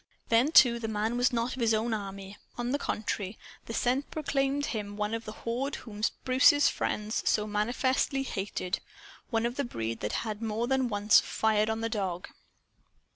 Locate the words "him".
4.65-4.97